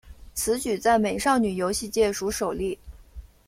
[0.33, 2.79] 此举在美少女游戏界属首例。